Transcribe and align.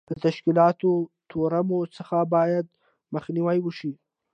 له 0.09 0.15
تشکیلاتي 0.25 0.91
تورم 1.31 1.69
څخه 1.97 2.17
باید 2.33 2.65
مخنیوی 3.15 3.57
وشي. 3.61 3.91